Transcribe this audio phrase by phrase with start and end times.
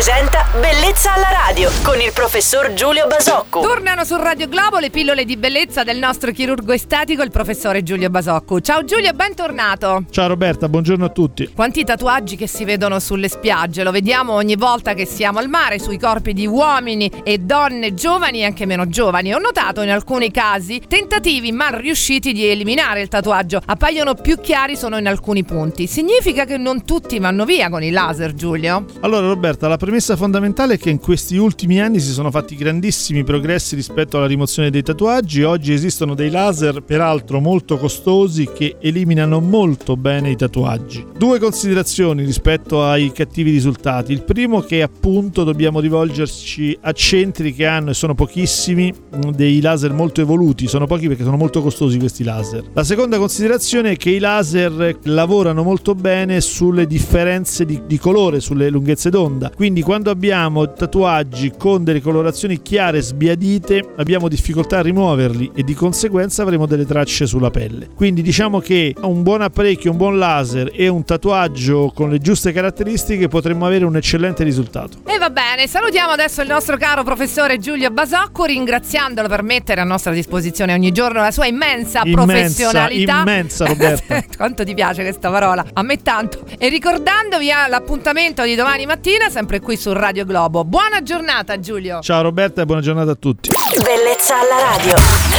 [0.00, 3.60] presenta Bellezza alla radio con il professor Giulio Basocco.
[3.60, 8.08] Tornano su Radio Globo le pillole di bellezza del nostro chirurgo estetico, il professore Giulio
[8.08, 8.60] Basocco.
[8.60, 10.04] Ciao Giulio, bentornato.
[10.10, 11.52] Ciao Roberta, buongiorno a tutti.
[11.54, 15.78] Quanti tatuaggi che si vedono sulle spiagge, lo vediamo ogni volta che siamo al mare,
[15.78, 19.34] sui corpi di uomini e donne giovani e anche meno giovani.
[19.34, 24.76] Ho notato in alcuni casi tentativi mal riusciti di eliminare il tatuaggio, appaiono più chiari
[24.76, 25.86] solo in alcuni punti.
[25.86, 28.86] Significa che non tutti vanno via con i laser, Giulio?
[29.00, 33.24] Allora Roberta, la premessa fondamentale è che in questi ultimi anni si sono fatti grandissimi
[33.24, 35.42] progressi rispetto alla rimozione dei tatuaggi.
[35.42, 41.04] Oggi esistono dei laser, peraltro molto costosi, che eliminano molto bene i tatuaggi.
[41.18, 44.12] Due considerazioni rispetto ai cattivi risultati.
[44.12, 48.94] Il primo che appunto dobbiamo rivolgerci a centri che hanno, e sono pochissimi,
[49.34, 50.68] dei laser molto evoluti.
[50.68, 52.62] Sono pochi perché sono molto costosi questi laser.
[52.74, 58.38] La seconda considerazione è che i laser lavorano molto bene sulle differenze di, di colore,
[58.38, 59.50] sulle lunghezze d'onda.
[59.56, 65.74] Quindi quando abbiamo tatuaggi con delle colorazioni chiare sbiadite, abbiamo difficoltà a rimuoverli e di
[65.74, 67.88] conseguenza avremo delle tracce sulla pelle.
[67.94, 72.52] Quindi diciamo che un buon apparecchio, un buon laser e un tatuaggio con le giuste
[72.52, 74.98] caratteristiche potremmo avere un eccellente risultato.
[75.06, 79.84] E va bene, salutiamo adesso il nostro caro professore Giulio Basocco, ringraziandolo per mettere a
[79.84, 83.18] nostra disposizione ogni giorno la sua immensa, Immensa, professionalità.
[83.20, 84.24] immensa, Roberta.
[84.36, 85.64] Quanto ti piace questa parola?
[85.72, 86.44] A me tanto.
[86.58, 90.64] E ricordandovi eh, l'appuntamento di domani mattina, sempre qui su Radio Globo.
[90.64, 92.00] Buona giornata, Giulio.
[92.00, 93.50] Ciao Roberta e buona giornata a tutti.
[93.84, 95.29] Bellezza alla radio.